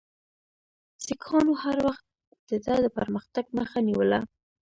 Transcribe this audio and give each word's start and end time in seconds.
سیکهانو 1.03 1.53
هر 1.63 1.77
وخت 1.87 2.05
د 2.49 2.51
ده 2.65 2.75
د 2.83 2.85
پرمختګ 2.97 3.45
مخه 3.59 3.79
نیوله. 3.87 4.19